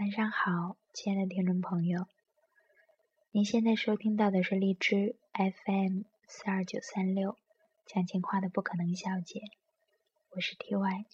[0.00, 2.06] 晚上好，亲爱的听众朋友。
[3.32, 7.36] 您现在收听到的是荔枝 FM 四二九三六
[7.84, 9.42] 讲情话的不可能小姐，
[10.30, 11.04] 我是 TY。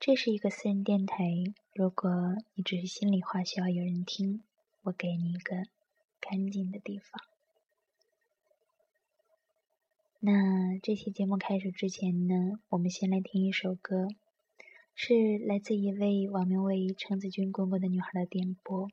[0.00, 1.26] 这是一个私人电台，
[1.74, 2.10] 如果
[2.54, 4.42] 你只是心里话需要有人听，
[4.84, 5.54] 我给你一个
[6.20, 7.22] 干净的地方。
[10.20, 14.08] 那这期节目开始之前呢，我们先来听一首歌。
[14.96, 15.14] 是
[15.46, 18.88] 来自一位网名为“橙子君滚滚”的女孩的点播。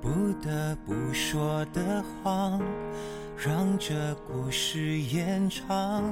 [0.00, 2.60] 不得不说的谎，
[3.36, 6.02] 让这故事延长，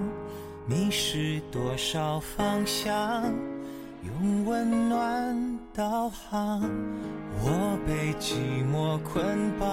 [0.69, 3.58] 迷失多少方向？
[4.02, 6.62] 用温暖导航，
[7.43, 8.36] 我被寂
[8.73, 9.69] 寞捆绑，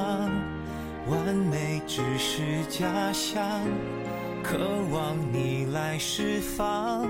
[1.08, 3.44] 完美只是假象，
[4.44, 4.58] 渴
[4.92, 7.08] 望你来释放，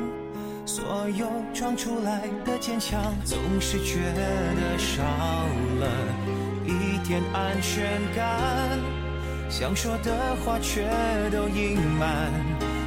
[0.66, 5.88] 所有装出来的坚强，总是觉得少了
[6.66, 8.78] 一点安全感，
[9.50, 10.86] 想说的话却
[11.32, 12.30] 都隐瞒，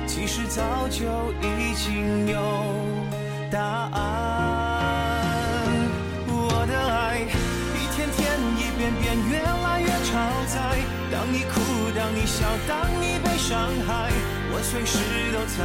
[0.06, 1.06] 其实早就
[1.40, 2.97] 已经有。
[3.50, 3.98] 答案，
[6.28, 8.28] 我的爱一天天
[8.60, 10.20] 一遍遍越来越超
[10.52, 10.76] 载。
[11.10, 11.56] 当你哭，
[11.96, 14.12] 当你笑，当你被伤害，
[14.52, 15.00] 我随时
[15.32, 15.64] 都在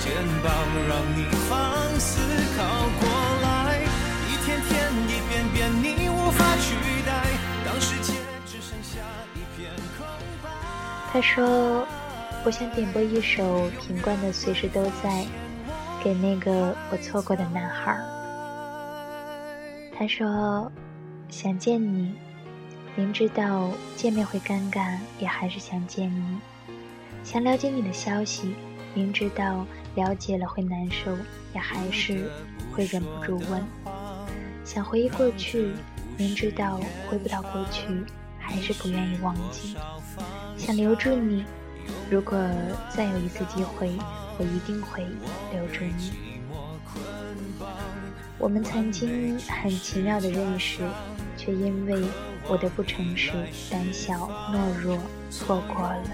[0.00, 0.08] 肩
[0.42, 0.48] 膀，
[0.88, 1.52] 让你放
[2.00, 2.16] 肆
[2.56, 2.64] 靠
[2.98, 3.04] 过
[3.42, 3.78] 来。
[4.26, 4.72] 一天天
[5.04, 6.72] 一遍遍，你无法取
[7.04, 7.28] 代。
[7.66, 8.14] 当世界
[8.46, 9.04] 只剩下
[9.34, 10.06] 一片空
[10.42, 10.48] 白。
[11.12, 11.86] 他说
[12.44, 15.10] ：“我想点播一首品冠的《随时都在》。”
[16.02, 17.98] 给那个我错过的男孩。
[19.98, 20.70] 他说
[21.28, 22.14] ：“想见你，
[22.94, 26.38] 明知道见面会尴尬，也还是想见你。
[27.24, 28.54] 想了解你的消息，
[28.94, 29.66] 明知道
[29.96, 31.10] 了解了会难受，
[31.52, 32.30] 也还是
[32.72, 33.60] 会忍不住问。
[34.64, 35.72] 想回忆过去，
[36.16, 38.04] 明知道回不到过去，
[38.38, 39.76] 还是不愿意忘记。
[40.56, 41.44] 想留住你，
[42.08, 42.38] 如果
[42.88, 43.90] 再有一次机会。”
[44.38, 45.04] 我一定会
[45.52, 46.12] 留住你。
[48.38, 50.78] 我们曾经很奇妙的认识，
[51.36, 52.04] 却因为
[52.46, 53.32] 我的不诚实、
[53.68, 54.96] 胆小、懦弱，
[55.28, 56.04] 错过了。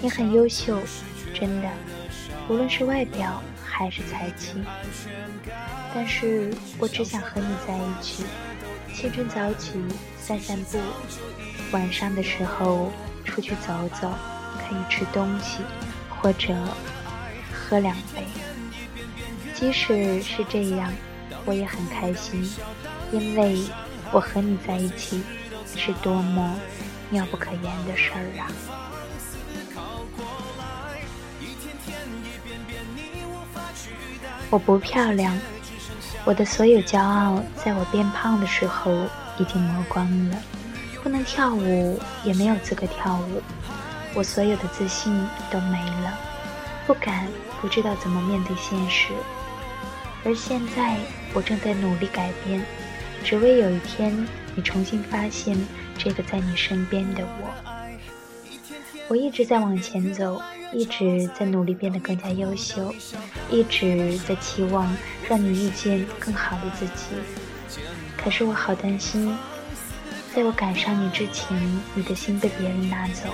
[0.00, 0.78] 你很优秀，
[1.34, 1.68] 真的，
[2.48, 4.54] 无论是外表还是才气。
[5.94, 8.24] 但是我只想和你在一起，
[8.94, 9.78] 清晨早起
[10.18, 10.78] 散散步，
[11.70, 12.90] 晚上的时候
[13.26, 14.10] 出去走走，
[14.58, 15.58] 可以吃东西，
[16.08, 16.56] 或者。
[17.66, 18.26] 喝两杯，
[19.54, 20.92] 即使是这样，
[21.46, 22.46] 我也很开心，
[23.10, 23.64] 因为
[24.12, 25.22] 我和你在一起
[25.74, 26.54] 是多么
[27.08, 28.52] 妙不可言的事儿啊！
[34.50, 35.36] 我不漂亮，
[36.24, 38.92] 我的所有骄傲在我变胖的时候
[39.38, 40.36] 已经磨光了，
[41.02, 43.42] 不能跳舞，也没有资格跳舞，
[44.14, 45.12] 我所有的自信
[45.50, 46.18] 都没了，
[46.86, 47.26] 不敢。
[47.60, 49.08] 不知道怎么面对现实，
[50.22, 50.98] 而现在
[51.32, 52.62] 我正在努力改变，
[53.24, 55.56] 只为有一天你重新发现
[55.96, 57.48] 这个在你身边的我。
[59.08, 60.42] 我一直在往前走，
[60.74, 62.94] 一直在努力变得更加优秀，
[63.50, 64.94] 一直在期望
[65.26, 67.14] 让你遇见更好的自己。
[68.14, 69.34] 可是我好担心，
[70.34, 71.56] 在我赶上你之前，
[71.94, 73.30] 你的心被别人拿走。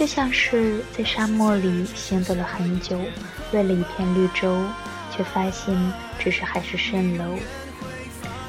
[0.00, 2.98] 就像是在沙漠里行走了很久，
[3.52, 4.64] 为了一片绿洲，
[5.10, 5.76] 却发现
[6.18, 7.36] 只是海市蜃楼。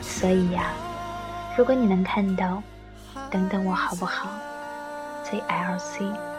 [0.02, 0.72] 所以呀，
[1.58, 2.64] 如果你能看到，
[3.30, 4.30] 等等我好不好
[5.26, 6.31] ？ZLC。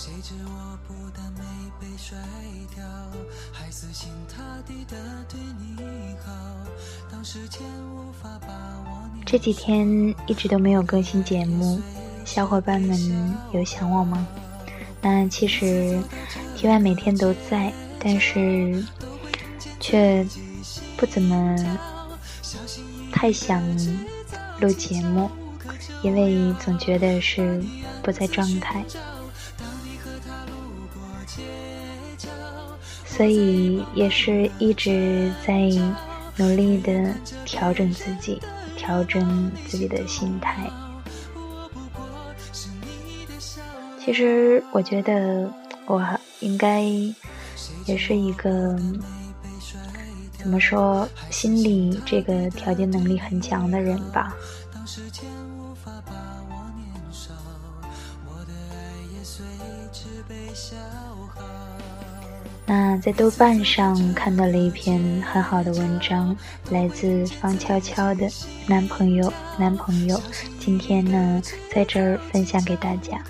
[0.00, 0.10] 恨
[0.88, 2.16] 不得马上把我甩
[2.74, 2.82] 掉。
[7.22, 7.60] 谁知
[7.94, 8.62] 我不但
[9.18, 9.86] 没这几天
[10.26, 11.78] 一直都没有更新节目，
[12.24, 14.26] 小伙伴们有想我吗？
[15.02, 16.00] 那其实
[16.56, 18.82] T Y 每天都在，但是
[19.78, 20.26] 却
[20.96, 21.54] 不怎么
[23.12, 23.62] 太想
[24.60, 25.30] 录节目，
[26.02, 27.62] 因为总觉得是
[28.02, 28.82] 不在状态。
[33.20, 35.52] 所以也是一直在
[36.36, 37.14] 努力的
[37.44, 38.40] 调整自己，
[38.78, 40.70] 调整自己的心态。
[44.02, 45.52] 其实我觉得
[45.84, 46.02] 我
[46.38, 46.80] 应该
[47.84, 48.74] 也是一个
[50.38, 54.34] 怎么说，心理这个调节能力很强的人吧。
[58.26, 59.44] 我的爱也随
[59.92, 60.74] 之被消
[61.36, 61.59] 耗
[62.72, 66.36] 那在豆瓣上看到了一篇很好的文章，
[66.70, 68.28] 来自方悄悄的
[68.68, 69.32] 男朋友。
[69.58, 70.22] 男朋友，
[70.60, 71.42] 今天呢，
[71.74, 73.20] 在这儿分享给大家。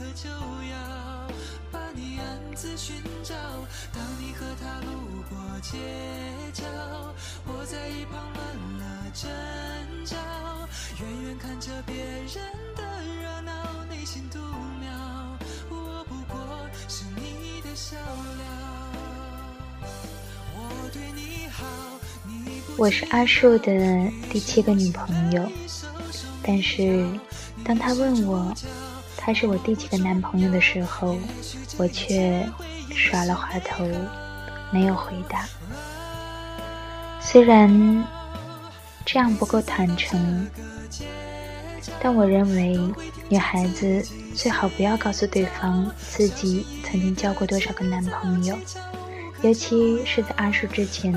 [22.80, 25.46] 我是阿树的第七个女朋友，
[26.42, 27.06] 但是
[27.62, 28.50] 当他问我
[29.18, 31.14] 他是我第几个男朋友的时候，
[31.76, 32.42] 我却
[32.90, 33.86] 耍了滑头，
[34.72, 35.46] 没有回答。
[37.20, 38.02] 虽然
[39.04, 40.48] 这样不够坦诚，
[42.00, 42.80] 但我认为
[43.28, 44.02] 女孩子
[44.34, 48.56] 最好不要告诉对方自己曾经交过多少个男朋友。
[49.42, 51.12] 尤其是在阿树之前，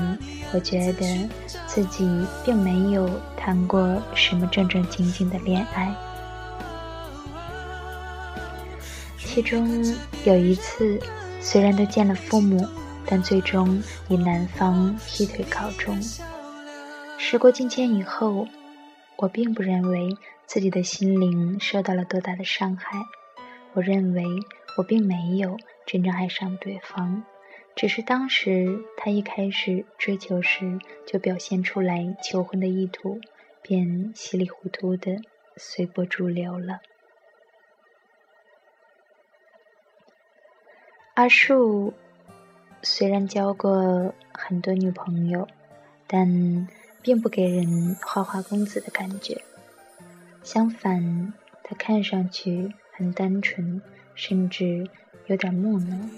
[0.52, 1.28] 我觉得
[1.66, 2.08] 自己
[2.44, 5.94] 并没有谈过什么正正经经的恋爱。
[9.18, 9.68] 其中
[10.24, 10.98] 有一次，
[11.40, 12.66] 虽然都见了父母，
[13.04, 16.00] 但最终以男方劈腿告终。
[17.18, 18.46] 时过境迁以后，
[19.16, 20.16] 我并不认为
[20.46, 22.98] 自己的心灵受到了多大的伤害。
[23.74, 24.24] 我认为
[24.78, 27.22] 我并没有真正爱上对方。
[27.74, 33.20] 只是当时他一开始追求时就表现出来求婚的意图，
[33.62, 35.20] 便稀里糊涂的
[35.56, 36.80] 随波逐流了。
[41.14, 41.94] 阿树
[42.82, 45.46] 虽然交过很多女朋友，
[46.06, 46.68] 但
[47.02, 49.40] 并不给人花花公子的感觉。
[50.42, 51.32] 相反，
[51.62, 53.80] 他看上去很单纯，
[54.14, 54.88] 甚至
[55.26, 56.10] 有点木讷。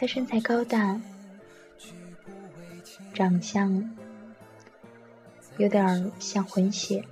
[0.00, 1.00] 他身材高大，
[3.12, 3.96] 长相
[5.56, 7.02] 有点像混血，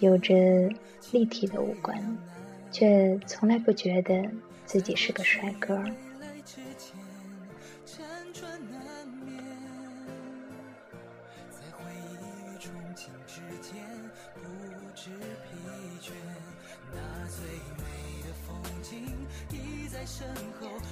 [0.00, 0.34] 有着
[1.12, 1.98] 立体的五官，
[2.70, 4.28] 却从来不觉得
[4.66, 5.82] 自己是个帅哥。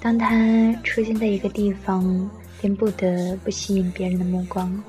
[0.05, 0.29] 当他
[0.83, 2.31] 出现在一个地方，
[2.61, 4.85] 便不得不吸引别人的目光，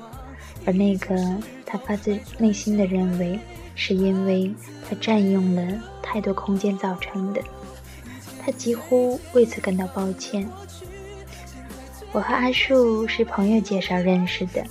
[0.66, 1.16] 而那个
[1.64, 3.40] 他发自内心的认为，
[3.74, 4.54] 是因为
[4.86, 7.40] 他占用了太多空间造成的。
[8.44, 10.46] 他几乎为此感到抱歉。
[12.12, 14.62] 我和阿树是朋友介绍认识的，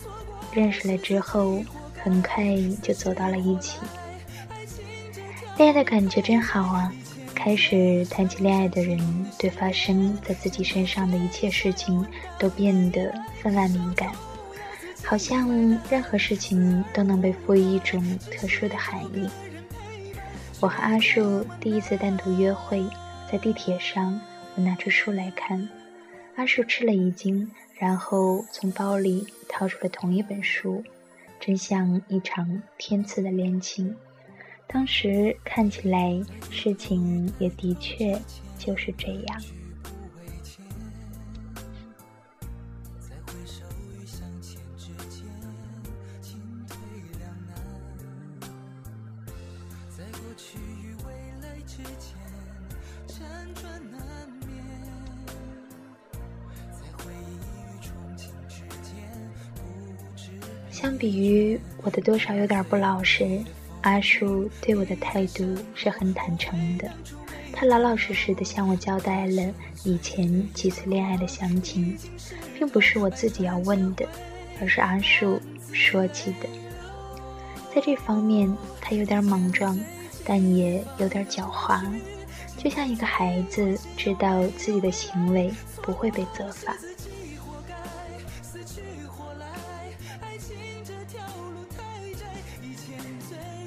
[0.53, 1.59] 认识了之后，
[2.03, 2.45] 很快
[2.83, 3.79] 就走到了一起。
[5.57, 6.93] 恋爱的感觉真好啊！
[7.35, 8.97] 开始谈起恋爱的人，
[9.37, 12.03] 对发生在自己身上的一切事情
[12.39, 14.11] 都变得分外敏感，
[15.03, 15.47] 好像
[15.89, 19.29] 任何事情都能被赋予一种特殊的含义。
[20.59, 22.83] 我和阿树第一次单独约会，
[23.31, 24.19] 在地铁上，
[24.55, 25.69] 我拿出书来看，
[26.37, 30.83] 阿树吃了一惊，然后从包里掏出了同一本书，
[31.39, 33.95] 真像一场天赐的恋情。
[34.67, 38.19] 当时看起来，事情也的确
[38.57, 39.41] 就是这样。
[60.69, 63.41] 相比于我的多少有点不老实。
[63.85, 66.89] 阿树对我的态度是很坦诚的，
[67.53, 71.95] 他老老实实的向我交代了以前几次恋爱的详情，
[72.57, 74.03] 并不是我自己要问的，
[74.59, 75.39] 而是阿树
[75.71, 76.49] 说起的。
[77.75, 78.51] 在这方面，
[78.81, 79.79] 他有点莽撞，
[80.25, 81.79] 但也有点狡猾，
[82.57, 86.75] 就像一个孩子知道自己的行为不会被责罚。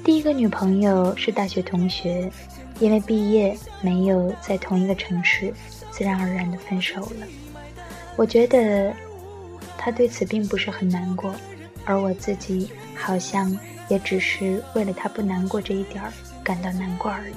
[0.03, 2.31] 第一个女朋友是大学同学。
[2.79, 5.53] 因为毕业没有在同一个城市，
[5.91, 7.27] 自然而然的分手了。
[8.15, 8.93] 我觉得
[9.77, 11.35] 他对此并不是很难过，
[11.83, 13.53] 而我自己好像
[13.89, 17.33] 也只是为了他不难过这一点儿感到难过而已。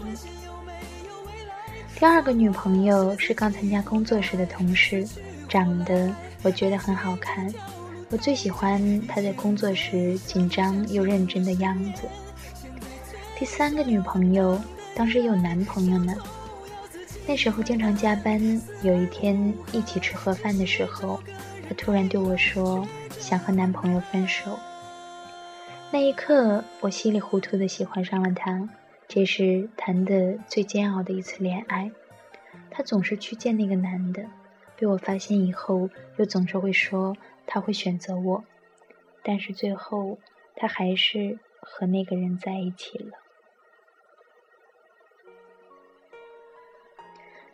[1.97, 5.05] 第二个女朋友是刚参加工作时的同事，
[5.49, 6.09] 长得
[6.43, 7.53] 我觉得很好看。
[8.11, 12.03] 我最喜欢她在工作时紧张又认真的样子。
[13.43, 14.57] 第三个女朋友。
[14.95, 16.15] 当时有男朋友呢，
[17.27, 18.41] 那时候经常加班。
[18.85, 21.21] 有一天一起吃盒饭的时候，
[21.69, 22.87] 她突然对我说
[23.19, 24.57] 想和男朋友分手。
[25.91, 28.69] 那一刻，我稀里糊涂的喜欢上了他。
[29.09, 31.91] 这是谈的最煎熬的一次恋爱。
[32.71, 34.25] 他总是去见那个男的，
[34.77, 38.45] 被我发现以后，又总是会说他会选择我，
[39.25, 40.17] 但是最后
[40.55, 43.19] 他还是和那个人在一起了。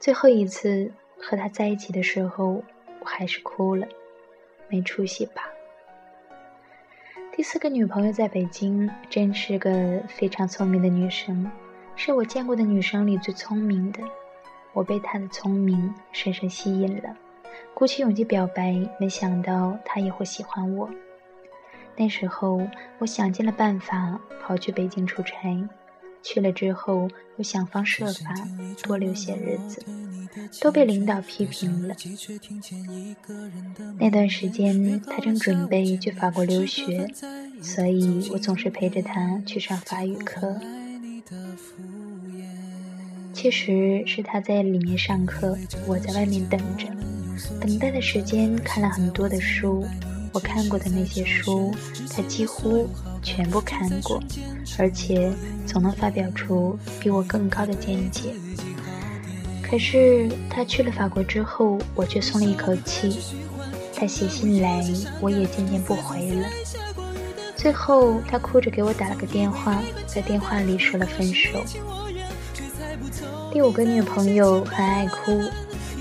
[0.01, 0.91] 最后一次
[1.21, 2.63] 和他在一起的时候，
[3.01, 3.87] 我还是哭了，
[4.69, 5.43] 没出息吧？
[7.33, 11.51] 第四个女朋友在北京，真是个非常聪明的女生，
[11.97, 14.01] 是我见过的女生里最聪明的。
[14.73, 17.17] 我被她的聪明深深吸引了，
[17.75, 20.89] 鼓起勇气表白，没想到她也会喜欢我。
[21.97, 22.61] 那时候，
[22.99, 25.69] 我想尽了办法跑去北京出差。
[26.31, 27.09] 去了之后，
[27.39, 28.35] 又想方设法
[28.83, 29.83] 多留些日子，
[30.61, 31.97] 都被领导批评了。
[33.99, 37.09] 那段时间，他正准备去法国留学，
[37.63, 40.55] 所以我总是陪着他去上法语课。
[43.33, 45.57] 其实是他在里面上课，
[45.87, 46.87] 我在外面等着。
[47.59, 49.83] 等待的时间，看了很多的书。
[50.39, 51.75] 我看过的那些书，
[52.15, 52.89] 他几乎
[53.25, 54.23] 全部看过，
[54.79, 55.33] 而且
[55.67, 58.33] 总能发表出比我更高的见解。
[59.61, 63.19] 可是他去了法国之后，我却松了一口气。
[63.93, 64.81] 他写信来，
[65.21, 66.49] 我也渐渐不回了。
[67.57, 71.61] 最后，他哭着给我打了个电话，在电话里说了分手。
[73.53, 75.43] 第五个女朋友很爱哭，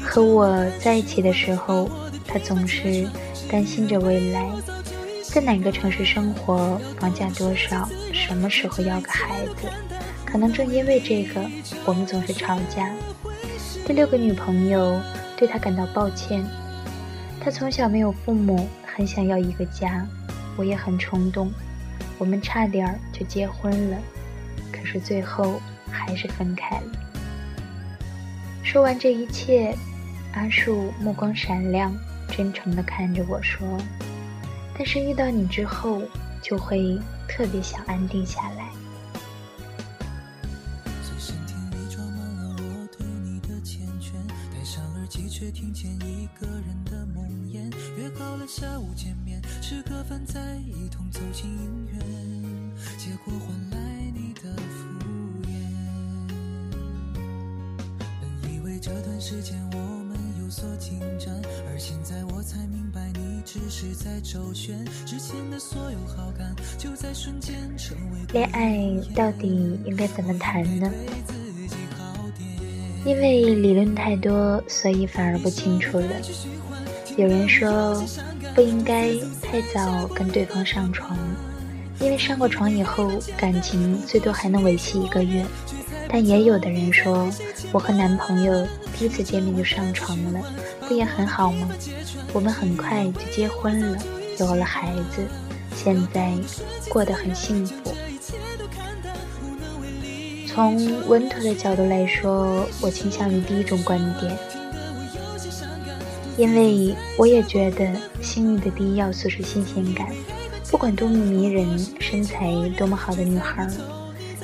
[0.03, 1.89] 和我在一起的时候，
[2.27, 3.09] 她总是。
[3.49, 4.45] 担心着未来，
[5.23, 9.69] 在哪个城市生活，房价多少，什么时候要个孩子？
[10.25, 11.49] 可能正因为这个，
[11.85, 12.91] 我们总是吵架。
[13.85, 14.99] 第六个女朋友
[15.37, 16.45] 对他感到抱歉，
[17.39, 20.05] 他从小没有父母，很想要一个家。
[20.57, 21.51] 我也很冲动，
[22.17, 23.97] 我们差点就结婚了，
[24.71, 26.91] 可是最后还是分开了。
[28.63, 29.73] 说完这一切，
[30.33, 31.95] 阿树目光闪亮。
[32.37, 33.67] 真诚地看着我说
[34.77, 36.03] ：“但是遇到你之后，
[36.39, 36.95] 就会
[37.27, 38.69] 特别想安定下来。”
[45.29, 51.99] 却听见一个人的梦魇，约好了下午见面，吃个饭再一同走进影院，
[52.97, 53.77] 结果换来
[54.15, 54.83] 你的敷
[55.43, 55.51] 衍。
[58.19, 59.96] 本以为这段时间我。
[60.57, 61.31] 有所进展，
[61.69, 64.83] 而现在我才明白，你只是在周旋。
[65.05, 68.17] 之前的所有好感，就在瞬间成为。
[68.33, 70.91] 恋爱到底应该怎么谈呢？
[73.05, 76.09] 因为理论太多，所以反而不清楚了。
[77.17, 78.03] 有人说，
[78.55, 81.15] 不应该太早跟对方上床，
[81.99, 85.45] 因为上过床以后，感情最多还能维系一个月。
[86.09, 87.29] 但也有的人说，
[87.71, 90.41] 我和男朋友第一次见面就上床了，
[90.87, 91.69] 不也很好吗？
[92.33, 93.99] 我们很快就结婚了，
[94.39, 95.23] 有了孩子，
[95.75, 96.33] 现在
[96.89, 97.93] 过得很幸福。
[100.47, 104.35] 从稳妥的角度来说，我倾向于第一种观点，
[106.35, 107.87] 因为我也觉得
[108.19, 110.07] 性欲的第一要素是新鲜感，
[110.71, 113.67] 不管多么迷人、身材多么好的女孩。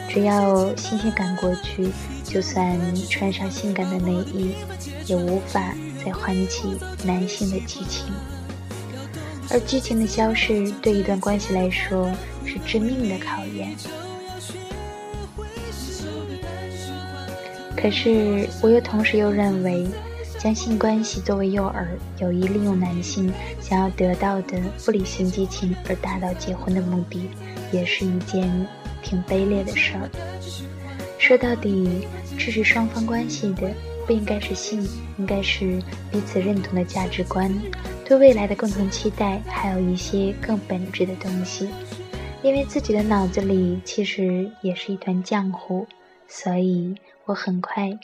[0.08, 1.90] 只要新鲜感过去，
[2.34, 2.80] 就算
[3.12, 4.56] 穿上性感的内衣，
[5.06, 8.12] 也无法再唤起男性的激情。
[9.52, 12.12] 而激情的消逝，对一段关系来说
[12.44, 13.76] 是致命的考验。
[17.76, 19.86] 可可是我又同时又认为，
[20.40, 21.86] 将性关系作为诱饵，
[22.18, 27.30] 有意利用男性想要得到的不理性激情而达到结婚的目的，
[27.74, 28.50] 也是一件
[29.02, 30.10] 挺卑劣的事儿。
[31.20, 33.72] 说到底，支持双方关系的
[34.06, 34.88] 不应该是性，
[35.18, 37.52] 应该是彼此认同的价值观，
[38.06, 41.70] 对未来的共同期待，还有一些更本质的东西。
[42.42, 45.88] 因为自己的脑子里其实也是一团浆糊，
[46.28, 47.98] 所以我很快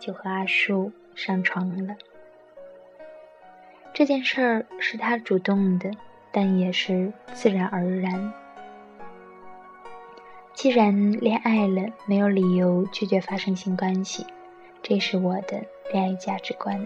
[0.00, 1.94] 就和阿树上床了。
[3.94, 5.90] 这件事儿是他主动的，
[6.32, 8.32] 但也是自然而然。
[10.56, 14.24] 既然恋爱了，没有理由拒绝发生性关系，
[14.82, 16.84] 这是我的恋爱价值观。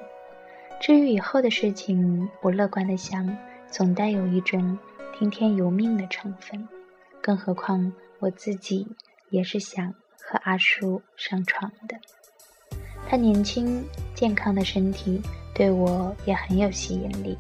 [0.81, 3.25] 至于以后的事情，我乐观的想，
[3.69, 4.77] 总带有一种
[5.17, 6.69] 听天由命的成分。
[7.23, 8.85] 更何况我自己
[9.29, 11.97] 也是想和阿叔上床的。
[13.09, 13.85] 他年轻
[14.17, 15.23] 健康的身体
[15.55, 17.39] 对我也很有吸引力。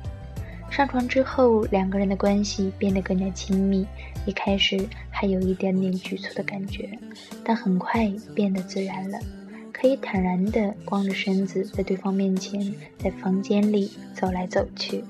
[0.71, 3.85] 上床之后，两个人的关系变得更加亲密。
[4.27, 4.79] 一开始
[5.11, 6.99] 还有一点点局促的感觉，
[7.43, 9.19] 但很快变得自然了，
[9.73, 15.03] 可以坦然地光着身子在对方面前，在房间里走来走去。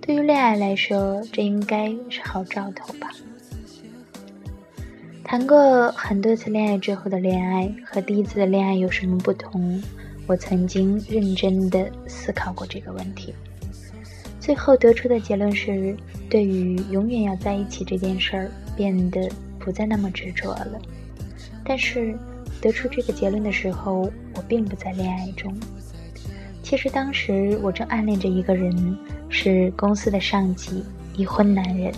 [0.00, 3.10] 对于恋爱来说，这应该是好兆头吧。
[5.22, 9.80] 谈过很多次恋爱之后的恋爱和第一次的恋爱有什么不同？
[10.26, 13.34] 我曾经认真的思考过这个问题，
[14.40, 15.96] 最后得出的结论是：
[16.30, 20.80] 对于永远要在一起这件事儿，变得不再那么执着了。
[21.64, 22.16] 但是，
[22.60, 25.52] 得出这个结论的时候，我并不在恋爱中。
[26.62, 28.96] 其实当时我正暗恋着一个人，
[29.28, 30.84] 是公司的上级，
[31.16, 31.92] 已婚男人。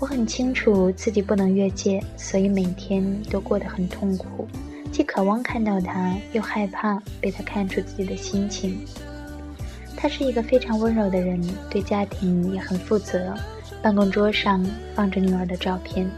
[0.00, 4.48] 我很清楚自己不能越界，所以每天都过得很痛苦，
[4.90, 8.80] 既渴望看到他，又害怕被他看出自己的心情。
[10.02, 11.40] 他是一个非常温柔的人，
[11.70, 13.32] 对家庭也很负责。
[13.80, 14.60] 办公桌上
[14.96, 16.10] 放着女儿的照片。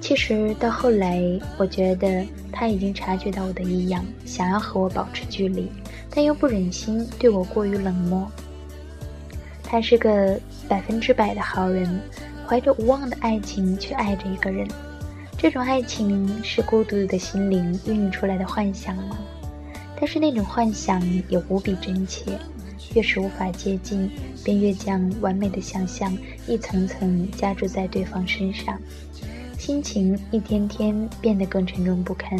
[0.00, 1.20] 其实到后来，
[1.56, 5.68] 我觉得他已经察觉到我的异样，想要和我保持距离，
[6.10, 8.30] 但又不忍心对我过于冷漠。
[9.64, 10.38] 他是个
[10.68, 12.00] 百分之百的好人。
[12.46, 14.68] 怀着无望的爱情去爱着一个人，
[15.36, 19.18] 这种爱情是孤独的心灵孕育出来的幻想吗？
[19.98, 22.38] 但是那种幻想也无比真切，
[22.94, 24.10] 越是无法接近，
[24.44, 26.16] 便越将完美的想象
[26.46, 28.80] 一层层加注在对方身上，
[29.58, 32.38] 心情一天天变得更沉重不堪。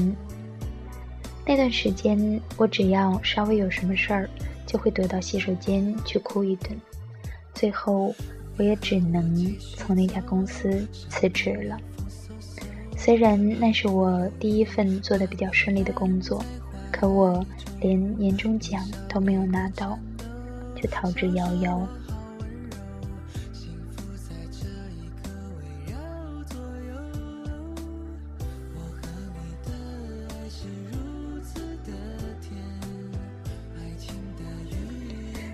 [1.47, 4.31] 那段时间，我只要稍微有什么事儿，
[4.67, 6.77] 就会躲到洗手间去哭一顿，
[7.55, 8.15] 最后。
[8.59, 11.79] 我也只能从那家公司辞职了。
[12.99, 16.45] 虽然那是我第一份做的比较顺利的工作，
[16.93, 17.43] 可我
[17.81, 19.99] 连年终奖都没有拿到，
[20.89, 21.81] 逃之夭夭。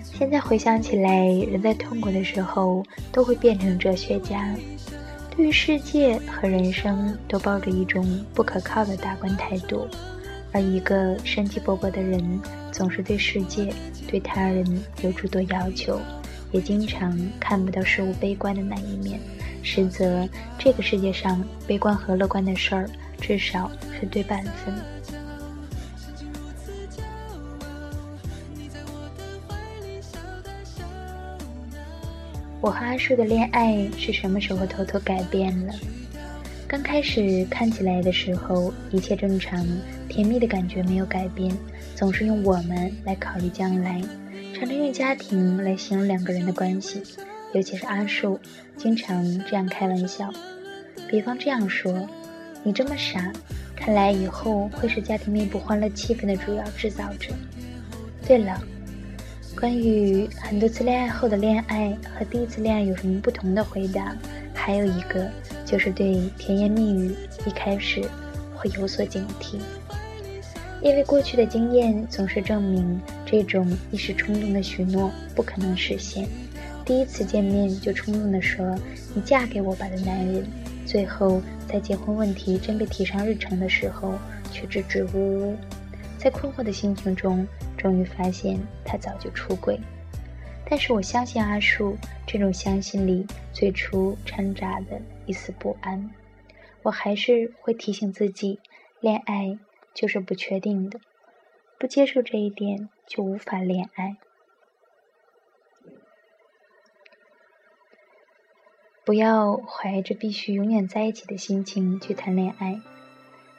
[0.03, 4.53] 现在回想起来，人在痛苦的时候都会变成哲学家，
[5.35, 9.87] 对于世界和人生都抱着一种不可靠的大观态度。
[10.51, 12.41] 而一个生机勃勃的人，
[12.79, 13.73] 总是对世界、
[14.07, 14.65] 对他人
[15.03, 15.99] 有诸多要求，
[16.53, 19.19] 也经常看不到事物悲观的那一面。
[19.61, 20.25] 实则，
[20.57, 22.89] 这个世界上悲观和乐观的事儿，
[23.19, 24.73] 至少是对半分。
[32.61, 35.73] 我和阿树的恋爱是什么时候偷偷改变了？
[36.65, 39.67] 刚开始看起来的时候，一切正常，
[40.07, 41.51] 甜蜜的感觉没有改变，
[41.99, 44.01] 总是用我们来考虑将来，
[44.53, 47.03] 常常用家庭来形容两个人的关系，
[47.51, 48.39] 尤其是阿树，
[48.77, 50.33] 经常这样开玩笑，
[51.09, 52.07] 比方这样说
[52.63, 53.33] ：“你这么傻，
[53.75, 57.33] 看来以后会是家庭内部欢乐气氛的主要制造者。”
[58.25, 58.63] 对了。
[59.59, 64.15] 关于很多次恋爱后的恋爱和第一次恋爱有什么不同的回答，
[64.53, 65.29] 还有一个
[65.65, 67.13] 就是对甜言蜜语
[67.45, 68.01] 一开始
[68.55, 69.57] 会有所警惕，
[70.81, 76.27] 因为过去的经验总是证明这种一时冲动的许诺不可能实现。
[76.85, 78.77] 第一次见面就冲动地说
[79.13, 80.47] “你嫁给我吧”的男人，
[80.85, 84.13] 最后在结婚问题真被提上日程的时候
[84.51, 85.57] 却支支吾吾，
[86.17, 87.47] 在困惑的心情中。
[87.77, 89.79] 终于发现他早就出轨，
[90.69, 91.95] 但是我相信阿树，
[92.27, 96.09] 这种相信里最初掺杂的一丝不安。
[96.83, 98.59] 我还是会提醒自己，
[98.99, 99.57] 恋爱
[99.99, 101.01] 就是不确定的，
[101.77, 104.15] 不接受这一点，就无法恋爱。
[109.03, 112.79] 不要怀着必须永远在一起的心情去谈恋爱。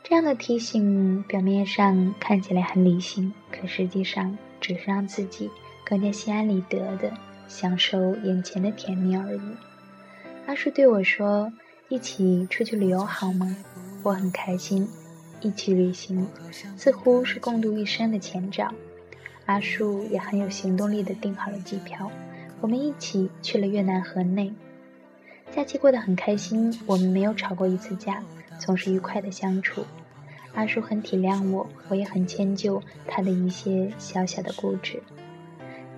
[0.03, 5.51] 这样的提醒表面上看起来很理性，可实际上只是让自己
[5.85, 7.13] 更加心安理得的
[7.49, 9.41] 享受眼前的甜蜜而已。
[10.47, 11.53] 阿树对我说
[11.91, 13.55] ：“一起出去旅游好吗？”
[14.03, 14.89] 我很开心。
[15.41, 16.27] 一起旅行
[16.77, 18.73] 似乎是共度一生的前兆。
[19.47, 22.11] 阿树也很有行动力的订好了机票，
[22.61, 24.53] 我们一起去了越南河内。
[25.51, 28.23] 假期过得很开心，我们没有吵过一次架，
[28.59, 29.85] 总是愉快的相处。
[30.55, 35.03] 阿叔很体谅我，我也很迁就他的一些小小的固执。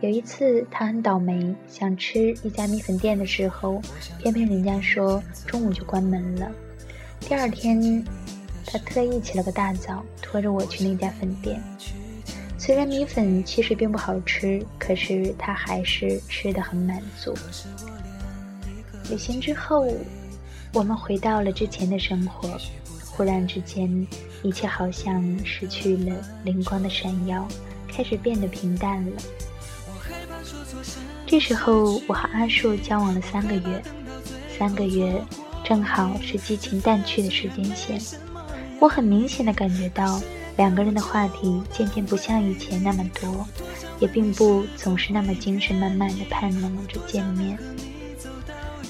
[0.00, 3.81] 有一次，他很倒霉，想吃一家米粉店的时候，
[4.18, 6.50] 偏偏人家说中午就关门了。
[7.20, 8.05] 第二天，
[8.66, 11.62] 他特意起了个大早，拖着我去那家粉店。
[12.59, 17.35] 虽然米粉其实并不好吃，可是他还是吃得很满足。
[19.11, 19.87] 旅行之后，
[20.72, 22.57] 我们回到了之前的生活。
[23.14, 24.07] 忽然之间，
[24.42, 27.46] 一切好像失去了灵光的闪耀，
[27.87, 29.22] 开始变得平淡了。
[31.27, 33.83] 这时候，我和阿树交往了三个月，
[34.57, 35.22] 三个月
[35.62, 38.01] 正好是激情淡去的时间线。
[38.83, 40.21] 我很明显的感觉到，
[40.57, 43.47] 两个人的话题渐渐不像以前那么多，
[44.01, 47.57] 也并不总是那么精神满满的盼望着见面。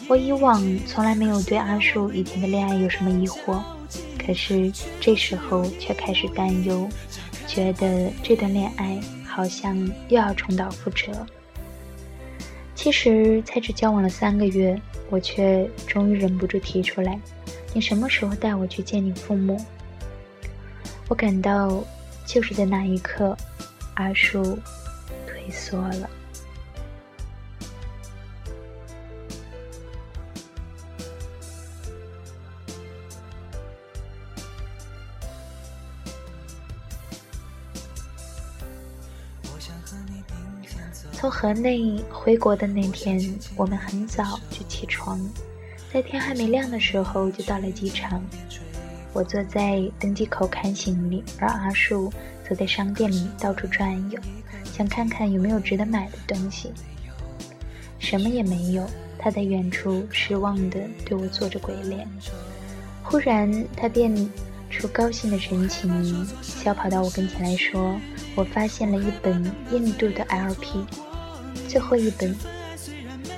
[0.09, 3.61] 我以往从来没有对阿树以前的恋爱有什么疑惑，
[4.19, 6.89] 可是这时候却开始担忧，
[7.47, 9.77] 觉得这段恋爱好像
[10.09, 11.13] 又要重蹈覆辙。
[12.75, 17.21] 其实才只交往了三个月，我却终于忍不住提出来
[17.75, 19.63] ：“你什么时候带我去见你父母？”
[21.13, 21.85] 我感到
[22.25, 23.37] 就是在那一刻，
[23.97, 24.59] 阿树
[25.27, 26.09] 退缩了。
[41.13, 45.21] 从河内回国的那天，我们很早就起床，
[45.93, 48.25] 在天还没亮的时候就到了机场。
[49.13, 52.13] 我坐在登机口看行李，而阿树
[52.49, 54.19] 则在商店里到处转悠，
[54.65, 56.73] 想看看有没有值得买的东西。
[57.99, 62.09] 什么也没有，他在远处失望地对我做着鬼脸。
[63.03, 64.15] 忽然，他变
[64.71, 67.95] 出高兴的神情，小跑到我跟前来说
[68.35, 70.85] ：“我发现了一本印度的 LP。”
[71.69, 72.35] 最后一本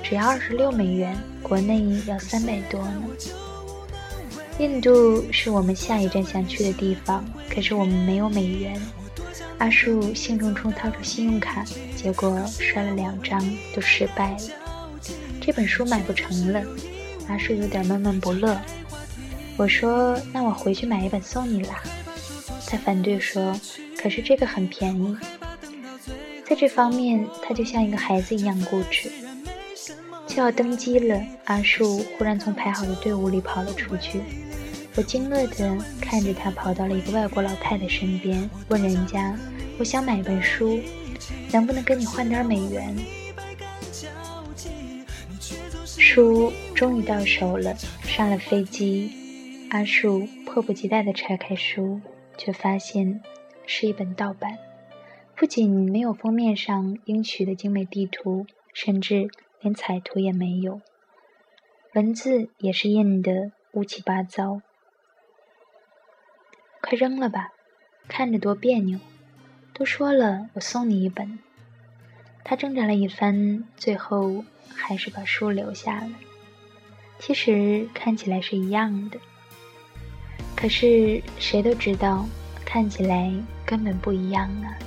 [0.01, 3.03] 只要二十六美元，国内要三百多呢。
[4.57, 8.81] 印度是我们下一站想去的地方，可是我们没有美元。
[9.57, 11.65] 阿树兴冲冲掏出信用卡，
[11.95, 13.39] 结果刷了两张
[13.73, 14.37] 都失败了。
[15.41, 16.63] 这本书买不成了，
[17.27, 18.57] 阿树有点闷闷不乐。
[19.57, 21.83] 我说：“那我回去买一本送你啦。”
[22.65, 23.59] 他反对说
[24.01, 25.17] ：“可是这个很便宜。”
[26.47, 29.11] 在这方面，他就像一个孩子一样固执。
[30.35, 34.19] 就要登机了，阿树忽然从排好的队伍里跑了出去。
[34.97, 39.33] 我惊愕地看着他跑到了一个外国老太太身边，问人家
[39.79, 40.77] ：“我想买一本书，
[41.53, 42.93] 能不能跟你换点美元？”
[45.85, 49.09] 书终于到手了，上了飞机，
[49.69, 52.01] 阿树迫不及待地拆开书，
[52.37, 53.21] 却发现
[53.65, 54.57] 是一本盗版。
[55.33, 59.29] 不仅没有封面上应许的精美地图，甚至
[59.65, 60.79] 连彩图也没有，
[61.95, 64.61] 文字也是印的乌七八糟。
[66.83, 67.51] 快扔了吧，
[68.07, 68.99] 看着多别扭。
[69.73, 71.39] 都说了，我送你一本。
[72.43, 76.11] 他挣扎了一番，最后还是把书留下了。
[77.17, 79.19] 其实看起来是一样的，
[80.55, 82.23] 可是谁都知道，
[82.63, 83.33] 看起来
[83.65, 84.77] 根本不一样啊。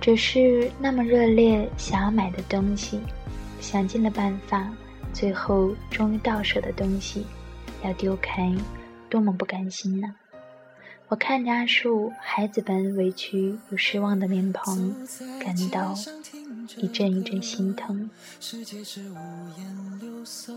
[0.00, 3.00] 只是那么热烈想要买的东西，
[3.60, 4.68] 想尽了办法，
[5.12, 7.26] 最后终于到手的东西，
[7.84, 8.52] 要丢开，
[9.08, 10.14] 多么不甘心呢！
[11.08, 14.94] 我看着阿树孩子般委屈又失望的脸庞，
[15.40, 15.92] 感到
[16.76, 18.08] 一阵一阵心疼。
[18.40, 19.16] 世界是五
[19.58, 20.56] 颜六色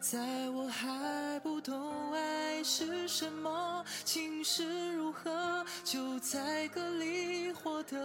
[0.00, 0.18] 在
[0.50, 7.98] 我还不懂爱是什么，情是如何，就在歌里获得。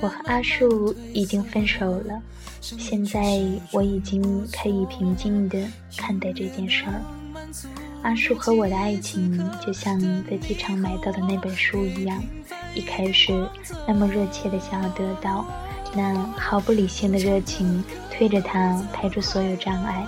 [0.00, 2.20] 我和阿树已经分手了，
[2.60, 3.40] 现在
[3.72, 5.58] 我已经可以平静的
[5.96, 7.00] 看待这件事儿。
[8.02, 9.98] 阿树和我的爱情就像
[10.30, 12.22] 在机场买到的那本书一样，
[12.74, 13.32] 一开始
[13.88, 15.46] 那么热切的想要得到，
[15.94, 20.06] 那毫不理性的热情推着他排除所有障碍。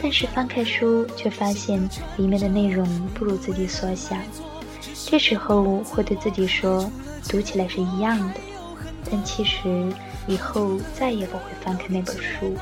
[0.00, 1.82] 但是翻开书，却发现
[2.18, 4.18] 里面的内容不如自己所想。
[5.06, 6.88] 这时候会对自己说，
[7.28, 8.40] 读起来是一样的，
[9.10, 9.92] 但其实
[10.26, 12.56] 以后再也不会翻开那本书。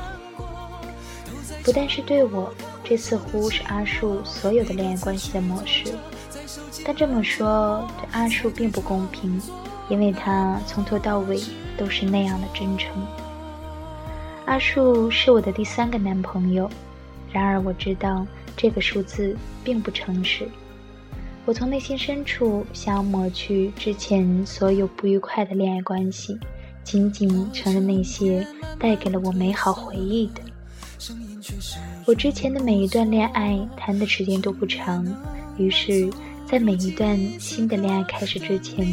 [1.63, 5.93] 不但是对我，这似乎是阿树所有的恋爱关系的模式。
[6.85, 9.41] 但这么说对阿树并不公平，
[9.89, 11.41] 因为他从头到尾
[11.77, 12.89] 都是那样的真诚。
[14.45, 16.69] 阿树是我的第三个男朋友。
[17.31, 20.47] 然而我知道这个数字并不诚实。
[21.45, 26.35] 我从内心深处想要抹去之前所有不愉快的恋爱关系，
[26.83, 28.45] 仅仅承认那些
[28.79, 30.41] 带给了我美好回忆的。
[32.05, 35.05] 我之前的每一段恋爱谈的时间都不长，
[35.57, 36.09] 于是，
[36.47, 38.83] 在每一段新的恋爱开始之前，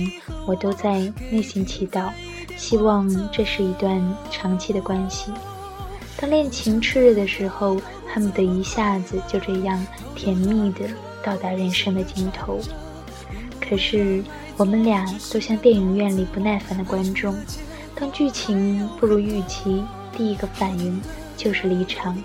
[0.47, 2.11] 我都在内心祈祷，
[2.59, 3.99] 希望这是一段
[4.31, 5.33] 长期的关系。
[6.19, 7.81] 当恋情炽热的时候。
[8.15, 10.81] 恨不得一下子就这样甜蜜的
[11.23, 12.61] 到达人生的尽头。
[13.61, 14.23] 可是
[14.57, 17.35] 我们俩都像电影院里不耐烦的观众，
[17.95, 19.83] 当剧情不如预期，
[20.17, 21.01] 第一个反应
[21.37, 22.17] 就是离场，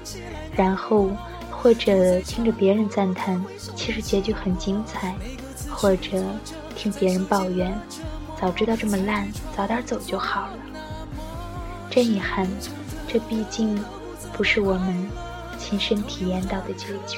[0.56, 1.10] 然后
[1.52, 3.44] 或者听着别人赞叹，
[3.76, 5.16] 其实结局很精彩，
[5.70, 6.24] 或者
[6.76, 7.74] 听别人抱怨，
[8.40, 10.54] 早知道这么烂，早点走就好了。
[11.90, 12.48] 真遗憾，
[13.08, 13.80] 这毕竟
[14.34, 15.10] 不是我们。
[15.60, 17.18] 亲身体验到的结局。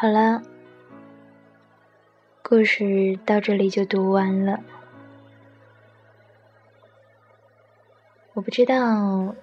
[0.00, 0.40] 好了，
[2.40, 4.60] 故事到这里就读完了。
[8.32, 9.34] 我不知道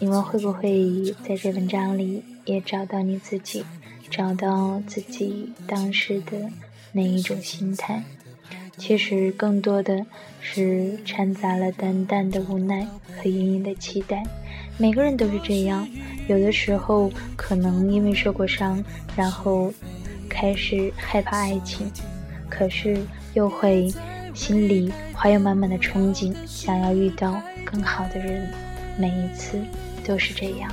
[0.00, 3.64] 你们会不会在这文章里也找到你自己，
[4.10, 6.50] 找到自己当时的
[6.90, 8.02] 那一种心态。
[8.76, 10.04] 其实更多的
[10.40, 12.84] 是掺杂了淡淡的无奈
[13.16, 14.24] 和隐隐的期待。
[14.78, 15.86] 每个人都是这样。
[16.28, 18.82] 有的时候可能因为受过伤，
[19.16, 19.72] 然后
[20.28, 21.90] 开始害怕爱情，
[22.48, 22.96] 可是
[23.34, 23.92] 又会
[24.32, 28.48] 心里怀有满满的憧憬，想要遇到更好的人。
[28.98, 29.58] 每一次
[30.04, 30.70] 都是这样。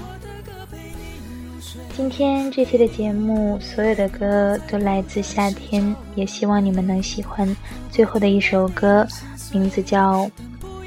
[1.96, 7.56] 今天这期的节目，所有的歌都来自夏天，也希望你们能喜欢。
[7.92, 9.06] 最后的一首歌，
[9.52, 10.24] 名字叫《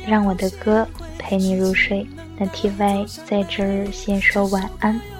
[0.07, 0.87] 让我的歌
[1.19, 2.05] 陪你入睡》。
[2.43, 5.12] 那 T Y 在这儿先说晚安。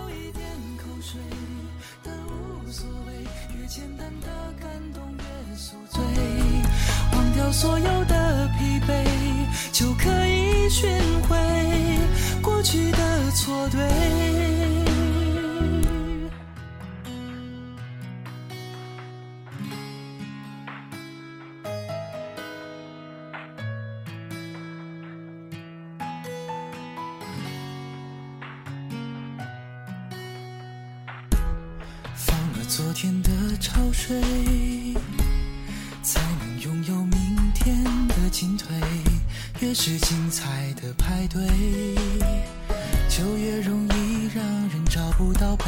[32.75, 33.31] 昨天的
[33.61, 34.19] 潮水，
[36.03, 38.75] 才能拥有明天的进退。
[39.61, 41.47] 越是精彩的派对，
[43.11, 45.67] 就越容易让人找不到北。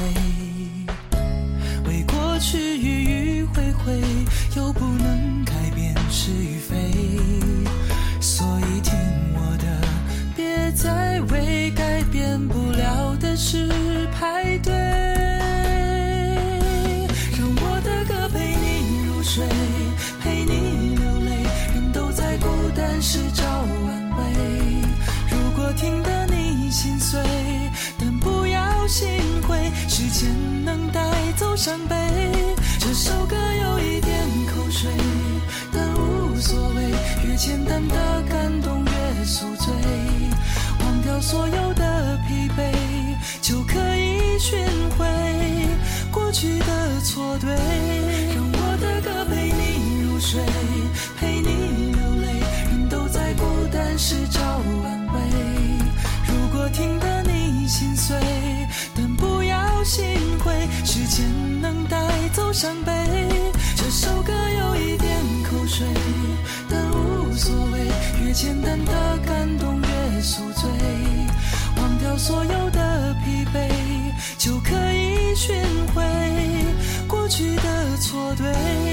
[1.86, 4.00] 为过去迂迂回回，
[4.56, 6.90] 又不能改变是与非，
[8.18, 8.94] 所以听
[9.34, 9.78] 我的，
[10.34, 11.70] 别再为
[37.34, 39.74] 越简单的感动越宿醉，
[40.78, 42.72] 忘掉所有的疲惫，
[43.40, 44.56] 就可以寻
[44.96, 45.04] 回
[46.12, 47.50] 过去的错对，
[48.36, 50.40] 让我的歌陪你入睡，
[51.18, 52.38] 陪你流泪，
[52.70, 55.20] 人都在孤单时找安慰，
[56.28, 58.16] 如果听得你心碎，
[58.94, 60.04] 但不要心
[60.38, 60.52] 灰，
[60.84, 61.26] 时间
[61.60, 61.98] 能带
[62.32, 62.93] 走伤悲。
[68.34, 68.92] 简单的
[69.24, 70.68] 感动越宿醉
[71.76, 73.70] 忘掉所有的疲惫
[74.36, 75.54] 就可以寻
[75.94, 76.02] 回
[77.06, 78.83] 过去的错对。